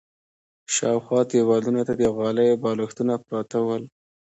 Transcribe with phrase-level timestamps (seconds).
[0.75, 3.83] شاوخوا دېوالونو ته د غالیو بالښتونه پراته ول.